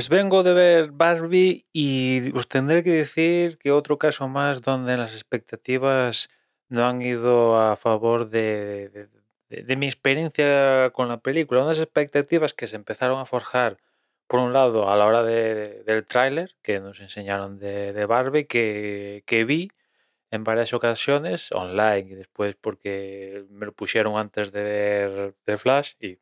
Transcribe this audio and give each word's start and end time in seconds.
Pues 0.00 0.08
vengo 0.08 0.42
de 0.42 0.54
ver 0.54 0.92
Barbie 0.92 1.66
y 1.74 2.34
os 2.34 2.48
tendré 2.48 2.82
que 2.82 2.90
decir 2.90 3.58
que 3.58 3.70
otro 3.70 3.98
caso 3.98 4.28
más 4.28 4.62
donde 4.62 4.96
las 4.96 5.12
expectativas 5.12 6.30
no 6.70 6.86
han 6.86 7.02
ido 7.02 7.60
a 7.60 7.76
favor 7.76 8.30
de, 8.30 9.10
de, 9.50 9.76
mi 9.76 9.84
experiencia 9.84 10.88
con 10.94 11.08
la 11.08 11.18
película. 11.18 11.62
Unas 11.62 11.80
expectativas 11.80 12.54
que 12.54 12.66
se 12.66 12.76
empezaron 12.76 13.20
a 13.20 13.26
forjar, 13.26 13.76
por 14.26 14.40
un 14.40 14.54
lado, 14.54 14.88
a 14.88 14.96
la 14.96 15.04
hora 15.04 15.22
de, 15.22 15.82
del 15.84 16.06
tráiler 16.06 16.56
que 16.62 16.80
nos 16.80 17.00
enseñaron 17.00 17.58
de, 17.58 18.06
Barbie, 18.06 18.46
que, 18.46 19.22
que 19.26 19.44
vi 19.44 19.70
en 20.30 20.44
varias 20.44 20.72
ocasiones 20.72 21.52
online 21.52 22.08
y 22.10 22.14
después 22.14 22.56
porque 22.56 23.44
me 23.50 23.66
lo 23.66 23.72
pusieron 23.72 24.16
antes 24.16 24.50
de 24.50 24.62
ver 24.62 25.34
The 25.44 25.58
Flash 25.58 25.92
y 26.00 26.16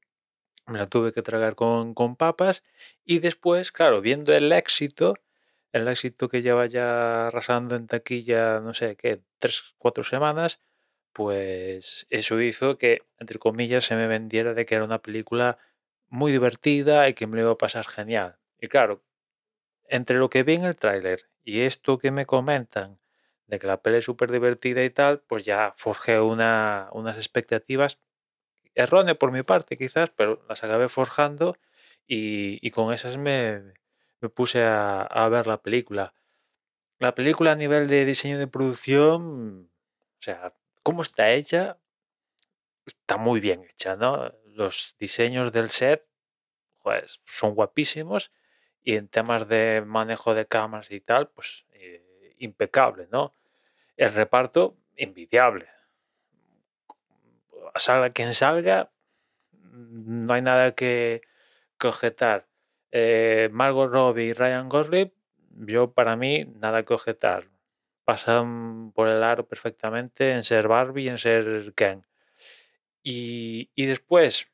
me 0.69 0.79
la 0.79 0.87
tuve 0.87 1.13
que 1.13 1.23
tragar 1.23 1.55
con, 1.55 1.95
con 1.95 2.17
papas 2.17 2.63
y 3.05 3.19
después, 3.21 3.73
claro, 3.73 4.01
viendo 4.01 4.35
el 4.35 4.53
éxito, 4.53 5.15
el 5.73 5.89
éxito 5.89 6.29
que 6.29 6.43
lleva 6.43 6.67
ya 6.67 7.29
arrasando 7.29 7.77
en 7.77 7.87
taquilla, 7.87 8.61
no 8.61 8.75
sé 8.75 8.97
qué, 8.97 9.23
tres, 9.39 9.75
cuatro 9.79 10.05
semanas, 10.05 10.61
pues 11.12 12.07
eso 12.11 12.41
hizo 12.41 12.79
que, 12.79 13.03
entre 13.19 13.39
comillas, 13.39 13.85
se 13.85 13.97
me 13.97 14.07
vendiera 14.07 14.55
de 14.55 14.67
que 14.67 14.77
era 14.77 14.85
una 14.85 15.03
película 15.03 15.59
muy 16.09 16.33
divertida 16.33 17.09
y 17.09 17.15
que 17.15 17.27
me 17.27 17.37
lo 17.37 17.43
iba 17.43 17.53
a 17.53 17.59
pasar 17.59 17.87
genial. 17.87 18.39
Y 18.61 18.69
claro, 18.69 19.03
entre 19.89 20.19
lo 20.19 20.31
que 20.31 20.43
vi 20.43 20.55
en 20.55 20.65
el 20.65 20.77
tráiler 20.77 21.29
y 21.45 21.61
esto 21.62 21.98
que 21.98 22.11
me 22.11 22.27
comentan 22.27 22.98
de 23.47 23.59
que 23.59 23.67
la 23.67 23.83
peli 23.83 23.98
es 23.98 24.05
súper 24.05 24.31
divertida 24.31 24.85
y 24.85 24.91
tal, 24.91 25.20
pues 25.20 25.45
ya 25.45 25.75
forjé 25.77 26.20
una, 26.20 26.89
unas 26.92 27.17
expectativas 27.17 27.98
erróneas 28.83 29.17
por 29.17 29.33
mi 29.33 29.43
parte 29.43 29.77
quizás, 29.77 30.11
pero 30.11 30.43
las 30.48 30.62
acabé 30.65 30.89
forjando 30.89 31.57
y, 32.07 32.71
con 32.71 32.93
esas 32.93 33.17
me, 33.19 33.75
puse 34.35 34.62
a, 34.62 35.03
a, 35.03 35.29
ver 35.29 35.47
la 35.47 35.61
película. 35.62 36.15
La 36.98 37.15
película 37.15 37.53
a 37.53 37.57
nivel 37.57 37.87
de 37.89 38.05
diseño 38.05 38.39
de 38.39 38.47
producción, 38.47 39.70
o 40.19 40.23
sea, 40.23 40.55
cómo 40.83 41.03
está 41.03 41.31
hecha, 41.33 41.79
está 42.87 43.19
muy 43.19 43.41
bien 43.41 43.65
hecha, 43.65 43.97
¿no? 43.97 44.33
Los 44.47 44.97
diseños 44.98 45.53
del 45.53 45.70
set 45.70 46.09
pues, 46.83 47.20
son 47.27 47.55
guapísimos 47.55 48.33
y 48.83 48.95
en 48.95 49.09
temas 49.09 49.48
de 49.48 49.83
manejo 49.87 50.35
de 50.35 50.47
cámaras 50.47 50.91
y 50.91 51.01
tal, 51.01 51.29
pues 51.29 51.67
eh, 51.73 52.35
impecable, 52.39 53.09
¿no? 53.13 53.35
El 53.97 54.15
reparto, 54.15 54.77
envidiable. 54.97 55.69
Salga 57.77 58.11
quien 58.11 58.34
salga, 58.34 58.92
no 59.52 60.34
hay 60.34 60.42
nada 60.42 60.74
que, 60.74 61.20
objetar. 61.83 62.48
Eh, 62.91 63.48
Margot 63.52 63.91
Robbie 63.91 64.27
y 64.27 64.33
Ryan 64.33 64.69
Gosling, 64.69 65.12
yo 65.50 65.92
para 65.92 66.16
mí 66.16 66.44
nada 66.56 66.84
que 66.84 66.94
objetar. 66.94 67.48
Pasan 68.05 68.92
por 68.92 69.08
el 69.08 69.22
aro 69.22 69.46
perfectamente 69.46 70.33
en 70.33 70.44
ser 70.44 70.69
Barbie 70.69 71.05
y 71.05 71.08
en 71.08 71.19
ser 71.19 71.74
Ken. 71.74 72.06
Y, 73.02 73.70
y 73.74 73.86
después, 73.86 74.48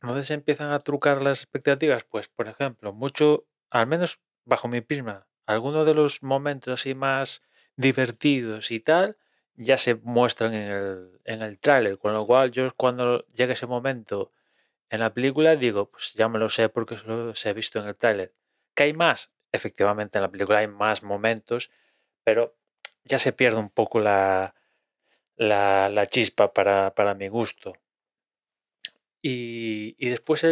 ¿dónde 0.00 0.24
se 0.24 0.34
empiezan 0.34 0.70
a 0.72 0.80
trucar 0.80 1.22
las 1.22 1.42
expectativas? 1.42 2.04
Pues, 2.04 2.28
por 2.28 2.48
ejemplo, 2.48 2.92
mucho, 2.92 3.46
al 3.70 3.86
menos 3.86 4.20
bajo 4.44 4.68
mi 4.68 4.80
prisma, 4.80 5.26
algunos 5.46 5.86
de 5.86 5.94
los 5.94 6.22
momentos 6.22 6.80
así 6.80 6.94
más 6.94 7.42
divertidos 7.76 8.70
y 8.70 8.80
tal, 8.80 9.16
ya 9.56 9.76
se 9.76 9.94
muestran 9.96 10.54
en 10.54 10.70
el, 10.70 11.20
en 11.24 11.42
el 11.42 11.58
tráiler, 11.58 11.98
con 11.98 12.12
lo 12.12 12.26
cual 12.26 12.50
yo 12.50 12.68
cuando 12.76 13.26
llega 13.28 13.52
ese 13.52 13.66
momento 13.66 14.32
en 14.90 15.00
la 15.00 15.12
película 15.12 15.56
digo, 15.56 15.90
pues 15.90 16.14
ya 16.14 16.28
me 16.28 16.38
lo 16.38 16.48
sé 16.48 16.68
porque 16.68 16.96
se 17.34 17.50
he 17.50 17.52
visto 17.52 17.80
en 17.80 17.86
el 17.86 17.96
tráiler. 17.96 18.32
¿Que 18.74 18.84
hay 18.84 18.92
más? 18.92 19.32
Efectivamente 19.52 20.18
en 20.18 20.22
la 20.22 20.30
película 20.30 20.58
hay 20.58 20.68
más 20.68 21.02
momentos, 21.02 21.70
pero 22.24 22.56
ya 23.04 23.18
se 23.18 23.32
pierde 23.32 23.58
un 23.58 23.70
poco 23.70 24.00
la, 24.00 24.54
la, 25.36 26.06
chispa 26.06 26.52
para, 26.52 26.94
para, 26.94 27.14
mi 27.14 27.28
gusto. 27.28 27.74
Y, 29.22 29.96
y 29.98 30.08
después 30.08 30.44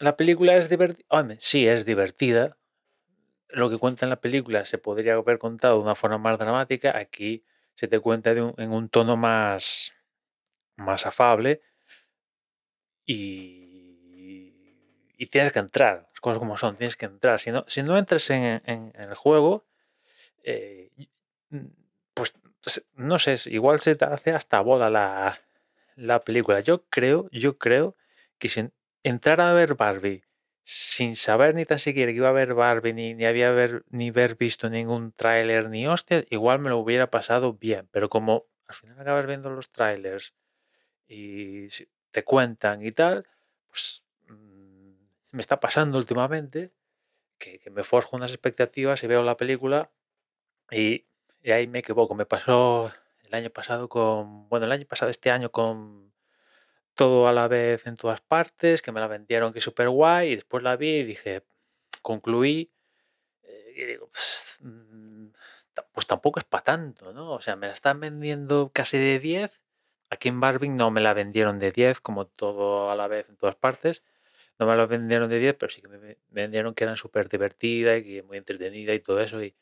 la 0.00 0.16
película 0.16 0.56
es 0.56 0.68
divertida. 0.68 1.06
Sí, 1.38 1.66
es 1.68 1.84
divertida, 1.84 2.56
lo 3.48 3.70
que 3.70 3.78
cuenta 3.78 4.06
en 4.06 4.10
la 4.10 4.20
película 4.20 4.64
se 4.64 4.78
podría 4.78 5.14
haber 5.14 5.38
contado 5.38 5.76
de 5.76 5.84
una 5.84 5.94
forma 5.94 6.18
más 6.18 6.38
dramática, 6.38 6.96
aquí 6.96 7.44
se 7.76 7.88
te 7.88 8.00
cuenta 8.00 8.32
en 8.32 8.72
un 8.72 8.88
tono 8.88 9.16
más, 9.16 9.92
más 10.76 11.06
afable 11.06 11.62
y, 13.06 14.54
tienes 15.30 15.52
que 15.52 15.58
entrar, 15.58 16.08
las 16.10 16.20
cosas 16.20 16.38
como 16.38 16.56
son, 16.56 16.76
tienes 16.76 16.96
que 16.96 17.06
entrar. 17.06 17.40
Si 17.40 17.50
no, 17.50 17.64
si 17.68 17.82
no 17.82 17.98
entras 17.98 18.30
en, 18.30 18.92
el 18.94 19.14
juego, 19.14 19.66
eh, 20.44 20.90
pues 22.14 22.34
no 22.94 23.18
sé, 23.18 23.36
igual 23.46 23.80
se 23.80 23.96
te 23.96 24.04
hace 24.04 24.32
hasta 24.32 24.60
boda 24.60 24.88
la, 24.88 25.40
la 25.96 26.20
película. 26.20 26.60
Yo 26.60 26.84
creo, 26.86 27.28
yo 27.32 27.58
creo 27.58 27.96
que 28.38 28.48
si 28.48 28.70
entrar 29.02 29.40
a 29.40 29.52
ver 29.52 29.74
Barbie 29.74 30.22
sin 30.68 31.14
saber 31.14 31.54
ni 31.54 31.64
tan 31.64 31.78
siquiera 31.78 32.10
que 32.10 32.16
iba 32.16 32.28
a 32.28 32.32
ver 32.32 32.52
Barbie, 32.52 32.92
ni, 32.92 33.14
ni 33.14 33.24
había 33.24 33.52
ver, 33.52 33.84
ni 33.88 34.08
haber 34.08 34.34
visto 34.34 34.68
ningún 34.68 35.12
tráiler, 35.12 35.70
ni 35.70 35.86
hostia, 35.86 36.24
igual 36.28 36.58
me 36.58 36.70
lo 36.70 36.78
hubiera 36.78 37.08
pasado 37.08 37.52
bien. 37.52 37.88
Pero 37.92 38.08
como 38.08 38.46
al 38.66 38.74
final 38.74 38.98
acabas 38.98 39.26
viendo 39.26 39.48
los 39.48 39.70
trailers 39.70 40.34
y 41.06 41.68
te 42.10 42.24
cuentan 42.24 42.84
y 42.84 42.90
tal, 42.90 43.28
pues 43.68 44.02
mm, 44.26 44.94
me 45.30 45.40
está 45.40 45.60
pasando 45.60 45.98
últimamente 45.98 46.72
que, 47.38 47.60
me 47.70 47.84
forjo 47.84 48.16
unas 48.16 48.32
expectativas 48.32 49.04
y 49.04 49.06
veo 49.06 49.22
la 49.22 49.36
película 49.36 49.92
y, 50.72 51.06
y 51.44 51.52
ahí 51.52 51.68
me 51.68 51.78
equivoco. 51.78 52.16
Me 52.16 52.26
pasó 52.26 52.92
el 53.22 53.34
año 53.34 53.50
pasado 53.50 53.88
con, 53.88 54.48
bueno, 54.48 54.66
el 54.66 54.72
año 54.72 54.86
pasado, 54.86 55.12
este 55.12 55.30
año 55.30 55.52
con 55.52 56.05
todo 56.96 57.28
a 57.28 57.32
la 57.32 57.48
vez 57.48 57.86
en 57.86 57.96
todas 57.96 58.20
partes, 58.22 58.82
que 58.82 58.92
me 58.92 59.00
la 59.00 59.08
vendieron 59.08 59.52
que 59.52 59.60
súper 59.60 59.88
guay, 59.90 60.30
y 60.32 60.36
después 60.36 60.62
la 60.64 60.76
vi 60.76 60.88
y 61.00 61.04
dije, 61.04 61.44
concluí, 62.02 62.72
eh, 63.44 63.74
y 63.76 63.84
digo, 63.86 64.08
pues, 64.10 64.58
mm, 64.62 65.28
pues, 65.92 66.06
tampoco 66.06 66.40
es 66.40 66.44
para 66.46 66.64
tanto, 66.64 67.12
¿no? 67.12 67.32
O 67.32 67.40
sea, 67.40 67.56
me 67.56 67.68
la 67.68 67.74
están 67.74 68.00
vendiendo 68.00 68.70
casi 68.74 68.98
de 68.98 69.18
10, 69.20 69.62
aquí 70.10 70.28
en 70.28 70.40
Barbie 70.40 70.70
no 70.70 70.90
me 70.90 71.00
la 71.00 71.14
vendieron 71.14 71.58
de 71.58 71.72
10, 71.72 72.00
como 72.00 72.26
todo 72.26 72.90
a 72.90 72.96
la 72.96 73.08
vez 73.08 73.28
en 73.28 73.36
todas 73.36 73.56
partes, 73.56 74.02
no 74.58 74.66
me 74.66 74.76
la 74.76 74.86
vendieron 74.86 75.30
de 75.30 75.38
10, 75.38 75.54
pero 75.56 75.70
sí 75.70 75.82
que 75.82 75.88
me 75.88 76.18
vendieron 76.30 76.74
que 76.74 76.84
era 76.84 76.96
súper 76.96 77.28
divertida 77.28 77.98
y 77.98 78.22
muy 78.22 78.38
entretenida 78.38 78.94
y 78.94 79.00
todo 79.00 79.20
eso, 79.20 79.42
y, 79.42 79.56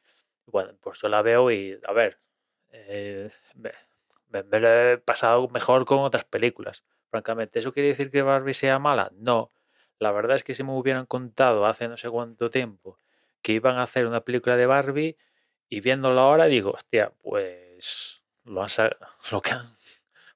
bueno, 0.47 0.75
pues 0.81 1.01
yo 1.01 1.09
la 1.09 1.23
veo 1.23 1.51
y, 1.51 1.81
a 1.87 1.93
ver, 1.93 2.21
eh, 2.73 3.31
me, 3.57 3.73
me 4.45 4.61
lo 4.61 4.69
he 4.69 4.99
pasado 4.99 5.49
mejor 5.49 5.85
con 5.87 6.01
otras 6.01 6.25
películas 6.25 6.85
francamente. 7.15 7.61
¿Eso 7.61 7.73
quiere 7.73 7.91
decir 7.91 8.11
que 8.11 8.23
Barbie 8.23 8.55
sea 8.55 8.81
mala? 8.81 9.13
No. 9.15 9.53
La 10.01 10.11
verdad 10.11 10.35
es 10.35 10.43
que 10.43 10.53
si 10.53 10.65
me 10.65 10.73
hubieran 10.73 11.07
contado 11.07 11.65
hace 11.65 11.87
no 11.87 11.97
sé 11.97 12.11
cuánto 12.11 12.51
tiempo 12.51 12.99
que 13.41 13.53
iban 13.53 13.77
a 13.77 13.85
hacer 13.85 14.09
una 14.09 14.23
película 14.25 14.57
de 14.57 14.67
Barbie 14.67 15.17
y 15.69 15.81
viéndola 15.81 16.23
ahora 16.23 16.47
digo, 16.47 16.73
hostia, 16.73 17.13
pues 17.23 18.25
lo 18.43 18.65
han 18.65 18.69
lo 19.31 19.41
que 19.41 19.53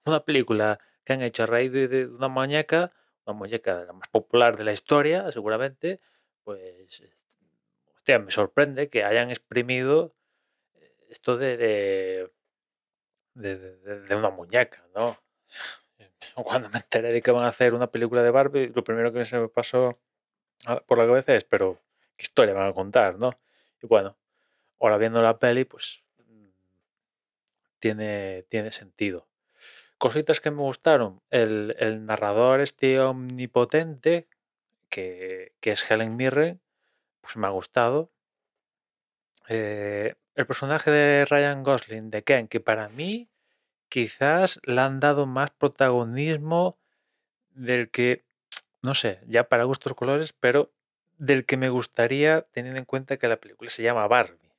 una 0.04 0.24
película 0.24 0.78
que 1.04 1.14
han 1.14 1.22
hecho 1.22 1.42
a 1.42 1.46
raíz 1.46 1.72
de, 1.72 2.06
una 2.06 2.28
muñeca, 2.28 2.92
una 3.26 3.36
muñeca 3.36 3.82
la 3.84 3.92
más 3.92 4.08
popular 4.08 4.56
de 4.56 4.62
la 4.62 4.72
historia, 4.72 5.32
seguramente, 5.32 6.00
pues 6.44 7.02
hostia, 7.96 8.20
me 8.20 8.30
sorprende 8.30 8.88
que 8.88 9.02
hayan 9.02 9.30
exprimido 9.30 10.14
esto 11.10 11.36
de, 11.36 11.56
de, 11.56 12.28
de 13.34 14.14
una 14.14 14.30
muñeca, 14.30 14.86
¿no? 14.94 15.18
cuando 16.44 16.70
me 16.70 16.78
enteré 16.78 17.12
de 17.12 17.22
que 17.22 17.30
van 17.30 17.44
a 17.44 17.48
hacer 17.48 17.74
una 17.74 17.90
película 17.90 18.22
de 18.22 18.30
Barbie, 18.30 18.72
lo 18.74 18.84
primero 18.84 19.12
que 19.12 19.24
se 19.24 19.38
me 19.38 19.48
pasó 19.48 19.98
por 20.86 20.98
la 20.98 21.06
cabeza 21.06 21.34
es, 21.34 21.44
pero 21.44 21.80
¿qué 22.16 22.24
historia 22.24 22.54
van 22.54 22.68
a 22.68 22.72
contar, 22.72 23.18
no? 23.18 23.32
Y 23.82 23.86
bueno, 23.86 24.16
ahora 24.80 24.98
viendo 24.98 25.22
la 25.22 25.38
peli, 25.38 25.64
pues 25.64 26.02
tiene, 27.78 28.44
tiene 28.48 28.72
sentido. 28.72 29.28
Cositas 29.98 30.40
que 30.40 30.50
me 30.50 30.62
gustaron. 30.62 31.20
El, 31.30 32.06
narrador 32.06 32.60
este 32.60 33.00
omnipotente, 33.00 34.28
que, 34.88 35.52
es 35.60 35.90
Helen 35.90 36.16
Mirren, 36.16 36.60
pues 37.20 37.36
me 37.36 37.46
ha 37.46 37.50
gustado. 37.50 38.10
Eh, 39.48 40.14
el 40.34 40.46
personaje 40.46 40.90
de 40.90 41.24
Ryan 41.24 41.62
Gosling, 41.62 42.10
de 42.10 42.22
Ken, 42.22 42.48
que 42.48 42.60
para 42.60 42.88
mí 42.88 43.28
quizás 43.88 44.60
le 44.64 44.80
han 44.80 45.00
dado 45.00 45.26
más 45.26 45.50
protagonismo 45.50 46.78
del 47.50 47.90
que, 47.90 48.24
no 48.82 48.94
sé, 48.94 49.20
ya 49.26 49.48
para 49.48 49.64
gustos 49.64 49.94
colores, 49.94 50.32
pero 50.32 50.72
del 51.18 51.46
que 51.46 51.56
me 51.56 51.68
gustaría 51.70 52.42
teniendo 52.52 52.78
en 52.80 52.86
cuenta 52.86 53.18
que 53.18 53.28
la 53.28 53.38
película 53.40 53.70
se 53.70 53.82
llama 53.82 54.08
Barbie. 54.08 54.52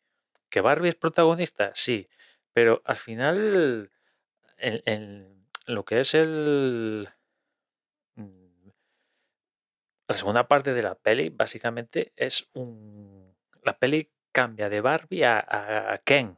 ¿Que 0.49 0.61
Barbie 0.61 0.89
es 0.89 0.95
protagonista? 0.95 1.71
Sí, 1.75 2.09
pero 2.53 2.81
al 2.85 2.97
final, 2.97 3.91
en, 4.57 5.45
lo 5.65 5.85
que 5.85 6.01
es 6.01 6.13
el... 6.15 7.09
Mm, 8.15 8.69
la 10.07 10.17
segunda 10.17 10.47
parte 10.47 10.73
de 10.73 10.83
la 10.83 10.95
peli 10.95 11.29
básicamente 11.29 12.13
es 12.15 12.49
un... 12.53 13.35
La 13.63 13.77
peli 13.77 14.11
cambia 14.31 14.69
de 14.69 14.81
Barbie 14.81 15.23
a, 15.23 15.39
a- 15.39 15.93
a 15.93 15.97
Ken 15.99 16.37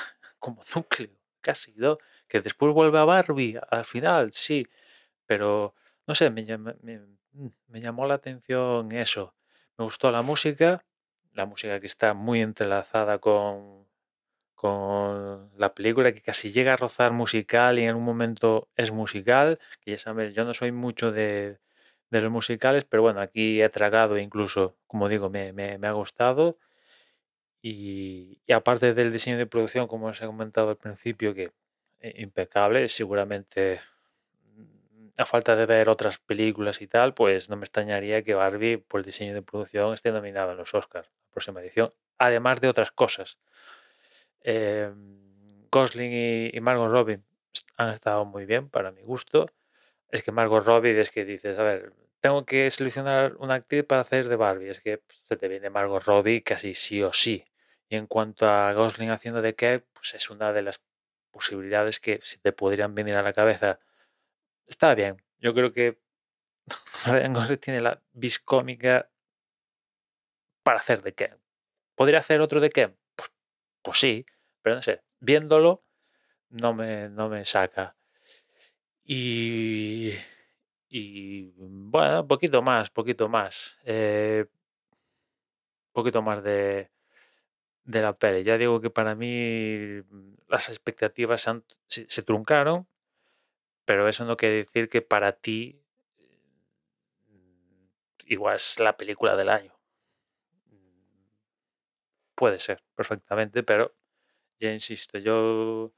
como 0.38 0.62
núcleo, 0.74 1.10
casi, 1.42 1.74
¿no? 1.76 1.98
Que 2.28 2.40
después 2.40 2.72
vuelve 2.74 2.98
a 2.98 3.04
Barbie 3.04 3.58
al 3.70 3.84
final, 3.84 4.32
sí, 4.32 4.64
pero 5.26 5.74
no 6.06 6.14
sé, 6.14 6.30
me, 6.30 6.44
me, 6.58 6.98
mm, 7.32 7.48
me 7.68 7.80
llamó 7.80 8.06
la 8.06 8.14
atención 8.14 8.92
eso. 8.92 9.34
Me 9.78 9.84
gustó 9.84 10.10
la 10.10 10.22
música, 10.22 10.84
la 11.32 11.46
música 11.46 11.80
que 11.80 11.86
está 11.86 12.14
muy 12.14 12.40
entrelazada 12.42 13.18
con, 13.18 13.86
con 14.54 15.50
la 15.58 15.74
película, 15.74 16.12
que 16.12 16.22
casi 16.22 16.52
llega 16.52 16.74
a 16.74 16.76
rozar 16.76 17.12
musical 17.12 17.78
y 17.78 17.84
en 17.84 17.96
un 17.96 18.04
momento 18.04 18.68
es 18.76 18.92
musical, 18.92 19.58
que 19.80 19.92
ya 19.92 19.98
sabes, 19.98 20.34
yo 20.34 20.44
no 20.44 20.54
soy 20.54 20.72
mucho 20.72 21.12
de, 21.12 21.58
de 22.10 22.20
los 22.20 22.30
musicales, 22.30 22.84
pero 22.84 23.02
bueno, 23.02 23.20
aquí 23.20 23.60
he 23.62 23.68
tragado 23.70 24.18
incluso, 24.18 24.76
como 24.86 25.08
digo, 25.08 25.30
me- 25.30 25.52
me 25.78 25.86
ha 25.88 25.92
gustado. 25.92 26.58
Y, 27.62 28.40
aparte 28.52 28.92
del 28.92 29.12
diseño 29.12 29.38
de 29.38 29.46
producción, 29.46 29.86
como 29.86 30.08
os 30.08 30.20
he 30.20 30.26
comentado 30.26 30.70
al 30.70 30.76
principio, 30.76 31.32
que 31.32 31.52
eh, 32.00 32.14
impecable, 32.18 32.88
seguramente 32.88 33.80
mm, 34.56 35.10
a 35.16 35.24
falta 35.24 35.54
de 35.54 35.66
ver 35.66 35.88
otras 35.88 36.18
películas 36.18 36.82
y 36.82 36.88
tal, 36.88 37.14
pues 37.14 37.48
no 37.48 37.56
me 37.56 37.64
extrañaría 37.64 38.22
que 38.22 38.34
Barbie, 38.34 38.78
por 38.78 39.00
el 39.00 39.06
diseño 39.06 39.32
de 39.34 39.42
producción, 39.42 39.94
esté 39.94 40.10
nominada 40.10 40.52
en 40.52 40.58
los 40.58 40.74
Oscars, 40.74 41.08
la 41.08 41.30
próxima 41.30 41.60
edición, 41.60 41.92
además 42.18 42.60
de 42.60 42.68
otras 42.68 42.90
cosas. 42.90 43.38
Eh, 44.42 44.92
Gosling 45.70 46.50
y, 46.52 46.60
Margot 46.60 46.90
Robbie 46.90 47.20
han 47.76 47.90
estado 47.94 48.24
muy 48.24 48.44
bien 48.44 48.68
para 48.68 48.92
mi 48.92 49.02
gusto. 49.02 49.46
Es 50.10 50.22
que 50.22 50.32
Margot 50.32 50.64
Robbie 50.64 51.00
es 51.00 51.10
que 51.10 51.24
dices, 51.24 51.58
a 51.58 51.62
ver, 51.62 51.92
tengo 52.20 52.44
que 52.44 52.70
seleccionar 52.70 53.36
una 53.38 53.54
actriz 53.54 53.84
para 53.84 54.02
hacer 54.02 54.28
de 54.28 54.36
Barbie. 54.36 54.70
Es 54.70 54.80
que 54.80 54.98
pues, 54.98 55.22
se 55.26 55.36
te 55.36 55.48
viene 55.48 55.70
Margot 55.70 56.04
Robbie 56.04 56.42
casi 56.42 56.74
sí 56.74 57.02
o 57.02 57.12
sí. 57.12 57.44
Y 57.92 57.96
en 57.96 58.06
cuanto 58.06 58.48
a 58.48 58.72
Gosling 58.72 59.10
haciendo 59.10 59.42
de 59.42 59.54
Ken, 59.54 59.84
pues 59.92 60.14
es 60.14 60.30
una 60.30 60.50
de 60.54 60.62
las 60.62 60.80
posibilidades 61.30 62.00
que 62.00 62.20
se 62.22 62.38
te 62.38 62.50
podrían 62.50 62.94
venir 62.94 63.16
a 63.16 63.22
la 63.22 63.34
cabeza. 63.34 63.80
Está 64.66 64.94
bien. 64.94 65.22
Yo 65.40 65.52
creo 65.52 65.74
que 65.74 66.00
Ryan 67.04 67.34
Gosling 67.34 67.58
tiene 67.58 67.82
la 67.82 68.02
vis 68.14 68.38
cómica 68.38 69.10
para 70.62 70.78
hacer 70.78 71.02
de 71.02 71.12
Ken. 71.12 71.36
¿Podría 71.94 72.20
hacer 72.20 72.40
otro 72.40 72.60
de 72.60 72.70
Ken? 72.70 72.96
Pues, 73.14 73.30
pues 73.82 73.98
sí, 73.98 74.24
pero 74.62 74.76
no 74.76 74.82
sé. 74.82 75.02
Viéndolo, 75.20 75.84
no 76.48 76.72
me, 76.72 77.10
no 77.10 77.28
me 77.28 77.44
saca. 77.44 77.94
Y, 79.04 80.12
y 80.88 81.52
bueno, 81.58 82.26
poquito 82.26 82.62
más, 82.62 82.88
poquito 82.88 83.28
más. 83.28 83.78
Eh, 83.84 84.46
poquito 85.92 86.22
más 86.22 86.42
de, 86.42 86.91
de 87.84 88.02
la 88.02 88.12
peli. 88.14 88.44
Ya 88.44 88.58
digo 88.58 88.80
que 88.80 88.90
para 88.90 89.14
mí 89.14 90.02
mm, 90.08 90.34
las 90.48 90.68
expectativas 90.68 91.48
se, 91.88 92.08
se 92.08 92.22
truncaron, 92.22 92.86
pero 93.84 94.08
eso 94.08 94.24
no 94.24 94.36
quiere 94.36 94.56
decir 94.56 94.88
que 94.88 95.02
para 95.02 95.32
ti 95.32 95.80
mm, 97.28 97.86
igual 98.26 98.56
es 98.56 98.78
la 98.80 98.96
película 98.96 99.36
del 99.36 99.48
año. 99.48 99.72
Puede 102.34 102.58
ser, 102.58 102.82
perfectamente, 102.94 103.62
pero 103.62 103.94
ya 104.58 104.72
insisto, 104.72 105.18
yo, 105.18 105.92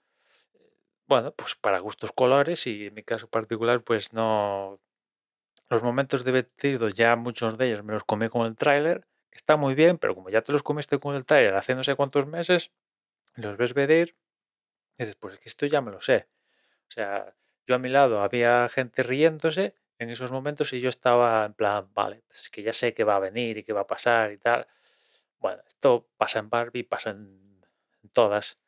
bueno, 1.06 1.32
pues 1.34 1.54
para 1.54 1.78
gustos 1.78 2.12
colores 2.12 2.66
y 2.66 2.86
en 2.86 2.94
mi 2.94 3.02
caso 3.02 3.28
particular, 3.28 3.82
pues 3.82 4.12
no, 4.12 4.80
los 5.70 5.82
momentos 5.82 6.24
divertidos 6.24 6.94
ya 6.94 7.16
muchos 7.16 7.58
de 7.58 7.68
ellos 7.68 7.84
me 7.84 7.92
los 7.94 8.04
comí 8.04 8.28
con 8.28 8.46
el 8.46 8.56
tráiler, 8.56 9.06
está 9.34 9.56
muy 9.56 9.74
bien, 9.74 9.98
pero 9.98 10.14
como 10.14 10.30
ya 10.30 10.42
te 10.42 10.52
los 10.52 10.62
comiste 10.62 10.98
con 10.98 11.14
el 11.16 11.24
tráiler 11.24 11.54
hace 11.54 11.74
no 11.74 11.84
sé 11.84 11.94
cuántos 11.94 12.26
meses, 12.26 12.72
los 13.36 13.56
ves 13.56 13.74
venir 13.74 14.16
y 14.98 15.04
dices, 15.04 15.16
pues 15.16 15.34
es 15.34 15.40
que 15.40 15.48
esto 15.48 15.66
ya 15.66 15.80
me 15.80 15.90
lo 15.90 16.00
sé. 16.00 16.28
O 16.88 16.90
sea, 16.90 17.34
yo 17.66 17.74
a 17.74 17.78
mi 17.78 17.88
lado 17.88 18.22
había 18.22 18.68
gente 18.68 19.02
riéndose 19.02 19.74
en 19.98 20.10
esos 20.10 20.30
momentos 20.30 20.72
y 20.72 20.80
yo 20.80 20.88
estaba 20.88 21.44
en 21.46 21.54
plan, 21.54 21.88
vale, 21.94 22.22
pues 22.26 22.42
es 22.42 22.50
que 22.50 22.62
ya 22.62 22.72
sé 22.72 22.94
que 22.94 23.04
va 23.04 23.16
a 23.16 23.20
venir 23.20 23.58
y 23.58 23.64
qué 23.64 23.72
va 23.72 23.82
a 23.82 23.86
pasar 23.86 24.32
y 24.32 24.38
tal. 24.38 24.66
Bueno, 25.38 25.62
esto 25.66 26.08
pasa 26.16 26.38
en 26.38 26.50
Barbie, 26.50 26.84
pasa 26.84 27.10
en, 27.10 27.42
todas. 28.12 28.58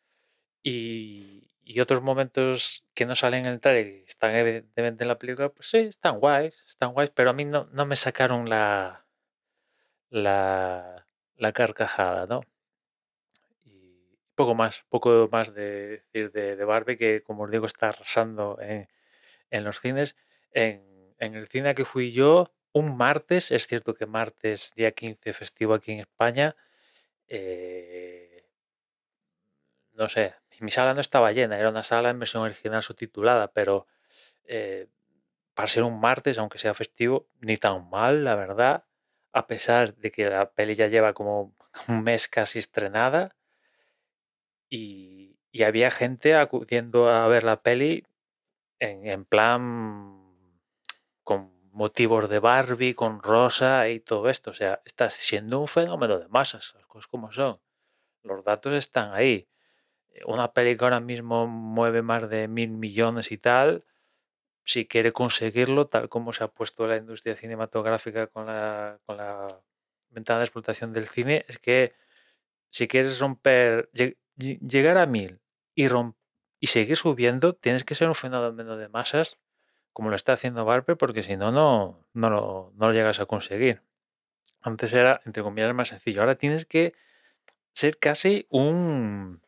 Y, 0.63 1.55
y 1.63 1.81
otros 1.81 2.03
momentos 2.03 2.87
que 2.95 3.07
no 3.07 3.15
salen 3.15 3.47
en 3.47 3.53
el 3.53 3.61
trailer 3.61 3.87
y 4.01 4.05
están 4.05 4.35
evidentemente 4.35 5.05
en 5.05 5.09
la 5.09 5.19
película, 5.19 5.51
pues 5.51 5.69
sí, 5.69 5.79
están 5.79 6.19
guays, 6.19 6.65
están 6.67 6.93
guays, 6.93 7.11
pero 7.11 7.31
a 7.31 7.33
mí 7.33 7.45
no, 7.45 7.69
no 7.73 7.87
me 7.87 7.97
sacaron 7.97 8.49
la, 8.49 9.06
la, 10.11 11.07
la 11.37 11.53
carcajada, 11.53 12.27
¿no? 12.27 12.43
Y 13.65 14.19
poco 14.35 14.55
más, 14.55 14.85
poco 14.89 15.29
más 15.31 15.55
de 15.55 15.87
decir 15.89 16.33
de, 16.33 16.57
de 16.57 16.65
Barbie, 16.65 16.97
que 16.97 17.23
como 17.23 17.45
os 17.45 17.51
digo, 17.51 17.67
está 17.67 17.89
arrasando 17.89 18.59
en, 18.61 18.89
en 19.51 19.65
los 19.65 19.81
cines. 19.81 20.17
En, 20.53 21.15
en 21.19 21.35
el 21.35 21.49
cine 21.49 21.75
que 21.75 21.85
fui 21.85 22.13
yo, 22.13 22.53
un 22.73 22.97
martes, 22.97 23.51
es 23.51 23.67
cierto 23.67 23.95
que 23.95 24.07
martes, 24.07 24.73
día 24.77 24.93
15, 24.93 25.33
festivo 25.33 25.75
aquí 25.75 25.93
en 25.93 26.01
España, 26.01 26.57
eh, 27.29 28.47
no 29.95 30.09
sé, 30.09 30.35
mi 30.61 30.71
sala 30.71 30.95
no 30.95 31.01
estaba 31.01 31.33
llena, 31.33 31.59
era 31.59 31.71
una 31.71 31.83
sala 31.83 32.11
en 32.11 32.19
versión 32.19 32.43
original 32.43 32.83
subtitulada, 32.83 33.53
pero 33.53 33.87
eh, 34.45 34.89
para 35.55 35.69
ser 35.69 35.85
un 35.85 36.01
martes, 36.01 36.39
aunque 36.39 36.59
sea 36.59 36.75
festivo, 36.75 37.29
ni 37.41 37.57
tan 37.57 37.89
mal, 37.89 38.25
la 38.25 38.35
verdad, 38.35 38.85
a 39.37 39.47
pesar 39.47 39.95
de 39.97 40.11
que 40.11 40.31
la 40.31 40.51
peli 40.51 40.75
ya 40.75 40.87
lleva 40.89 41.13
como 41.13 41.55
un 41.89 42.03
mes 42.03 42.27
casi 42.27 42.59
estrenada 42.59 43.37
y, 44.71 45.37
había 45.63 45.91
gente 45.91 46.35
acudiendo 46.35 47.09
a 47.09 47.27
ver 47.29 47.43
la 47.43 47.63
peli 47.63 48.05
en, 48.79 49.07
en 49.07 49.25
plan 49.25 50.23
con 51.23 51.51
motivos 51.73 52.29
de 52.29 52.39
Barbie, 52.41 52.95
con 52.95 53.23
Rosa 53.23 53.89
y 53.89 54.01
todo 54.01 54.29
esto. 54.29 54.51
O 54.51 54.55
sea, 54.55 54.83
está 54.85 55.09
siendo 55.09 55.61
un 55.61 55.67
fenómeno 55.67 56.19
de 56.19 56.29
masas, 56.29 56.75
las 56.75 56.87
cosas 56.87 57.07
como 57.07 57.33
son. 57.33 57.59
Los 58.23 58.45
datos 58.45 58.75
están 58.75 59.15
ahí. 59.15 59.49
Una 60.27 60.53
peli 60.53 60.77
que 60.77 60.85
ahora 60.85 61.01
mismo 61.01 61.47
mueve 61.47 62.03
más 62.03 62.29
de 62.29 62.49
mil 62.49 62.71
millones 62.71 63.33
y 63.33 63.39
tal, 63.39 63.85
si 64.67 64.87
quiere 64.87 65.13
conseguirlo, 65.13 65.89
tal 65.89 66.11
como 66.11 66.35
se 66.35 66.45
ha 66.45 66.49
puesto 66.49 66.87
la 66.89 66.97
industria 66.99 67.37
cinematográfica 67.37 68.29
con 68.29 68.47
la, 68.49 69.01
con 69.07 69.17
la 69.19 69.63
ventana 70.11 70.41
de 70.41 70.47
explotación 70.47 70.93
del 70.93 71.09
cine, 71.09 71.47
es 71.49 71.59
que 71.59 71.95
si 72.71 72.89
quieres 72.89 73.21
romper, 73.21 73.91
lle- 73.95 74.19
lle- 74.39 74.61
llegar 74.61 74.99
a 74.99 75.07
mil 75.07 75.41
y, 75.75 75.89
rom- 75.89 76.17
y 76.61 76.69
seguir 76.69 76.97
subiendo, 76.99 77.55
tienes 77.55 77.85
que 77.85 77.95
ser 77.95 78.09
un 78.09 78.15
fenómeno 78.17 78.77
de 78.77 78.89
masas 78.89 79.39
como 79.93 80.11
lo 80.11 80.17
está 80.17 80.35
haciendo 80.35 80.65
Barbie, 80.67 80.97
porque 80.97 81.23
si 81.23 81.37
no, 81.39 81.53
no, 81.53 82.07
no 82.15 82.31
lo, 82.31 82.73
no 82.77 82.89
lo 82.89 82.93
llegas 82.93 83.21
a 83.21 83.27
conseguir. 83.27 83.83
Antes 84.61 84.93
era, 84.93 85.23
entre 85.27 85.43
comillas, 85.43 85.75
más 85.75 85.89
sencillo. 85.89 86.21
Ahora 86.23 86.37
tienes 86.37 86.67
que 86.67 86.95
ser 87.75 87.99
casi 87.99 88.47
un 88.51 89.43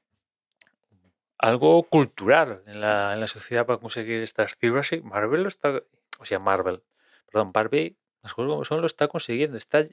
algo 1.39 1.85
cultural 1.85 2.63
en 2.67 2.81
la, 2.81 3.15
en 3.15 3.21
la 3.21 3.27
sociedad 3.27 3.67
para 3.67 3.79
conseguir 3.79 4.23
estas 4.23 4.57
cifras. 4.57 4.93
Y 4.93 5.01
Marvel 5.03 5.43
lo 5.43 5.49
está, 5.49 5.83
o 6.19 6.25
sea, 6.25 6.39
Marvel, 6.39 6.83
perdón, 7.31 7.53
Barbie, 7.53 7.97
las 8.23 8.35
cosas 8.35 8.51
como 8.51 8.65
son, 8.65 8.81
lo 8.81 8.87
está 8.87 9.09
consiguiendo. 9.09 9.57
Está 9.57 9.85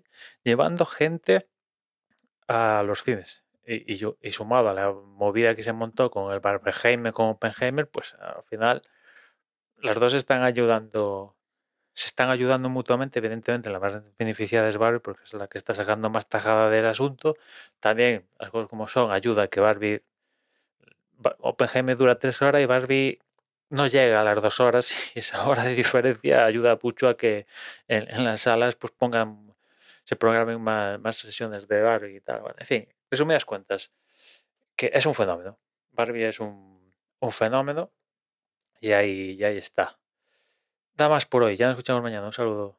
llevando 0.43 0.85
gente 0.85 1.47
a 2.47 2.83
los 2.85 3.03
cines. 3.03 3.43
Y, 3.67 3.95
yo, 3.95 4.17
y 4.21 4.29
sumado 4.31 4.69
a 4.69 4.73
la 4.73 4.91
movida 4.91 5.55
que 5.55 5.63
se 5.63 5.73
montó 5.73 6.11
con 6.11 6.31
el 6.31 6.39
Barbenheimer, 6.39 7.13
con 7.13 7.29
Oppenheimer, 7.29 7.89
pues 7.89 8.13
al 8.19 8.43
final 8.43 8.83
las 9.77 9.99
dos 9.99 10.13
están 10.13 10.43
ayudando, 10.43 11.35
se 11.93 12.07
están 12.07 12.29
ayudando 12.29 12.69
mutuamente. 12.69 13.19
Evidentemente, 13.19 13.69
la 13.71 13.79
más 13.79 14.03
beneficiada 14.19 14.69
es 14.69 14.77
Barbie 14.77 14.99
porque 14.99 15.23
es 15.23 15.33
la 15.33 15.47
que 15.47 15.57
está 15.57 15.73
sacando 15.73 16.09
más 16.11 16.29
tajada 16.29 16.69
del 16.69 16.85
asunto. 16.85 17.37
También, 17.79 18.27
las 18.39 18.51
cosas 18.51 18.69
como 18.69 18.87
son, 18.87 19.11
ayuda 19.11 19.43
a 19.43 19.47
que 19.47 19.59
Barbie. 19.59 20.03
Oppenheimer 21.39 21.97
dura 21.97 22.19
tres 22.19 22.41
horas 22.41 22.61
y 22.61 22.65
Barbie 22.65 23.19
no 23.69 23.87
llega 23.87 24.21
a 24.21 24.23
las 24.23 24.41
dos 24.41 24.59
horas 24.59 24.91
y 25.15 25.19
esa 25.19 25.47
hora 25.47 25.63
de 25.63 25.75
diferencia 25.75 26.45
ayuda 26.45 26.77
mucho 26.81 27.07
a 27.09 27.17
que 27.17 27.47
en, 27.87 28.09
en 28.09 28.23
las 28.23 28.41
salas 28.41 28.75
pues 28.75 28.93
pongan 28.93 29.45
se 30.05 30.15
programen 30.15 30.61
más, 30.61 31.17
sesiones 31.17 31.67
de 31.67 31.81
Barbie 31.81 32.17
y 32.17 32.21
tal. 32.21 32.43
En 32.57 32.65
fin, 32.65 32.87
resumidas 33.09 33.43
cuentas, 33.43 33.91
que 34.75 34.91
es 34.93 35.05
un 35.05 35.15
fenómeno. 35.15 35.59
Barbie 35.91 36.25
es 36.25 36.39
un, 36.39 36.93
un 37.19 37.31
fenómeno 37.31 37.91
y 38.79 38.91
ahí, 38.91 39.31
y 39.31 39.43
ahí 39.43 39.57
está. 39.57 39.97
Nada 40.97 41.09
más 41.09 41.25
por 41.25 41.43
hoy. 41.43 41.55
Ya 41.55 41.65
nos 41.65 41.73
escuchamos 41.73 42.03
mañana. 42.03 42.25
Un 42.25 42.33
saludo. 42.33 42.77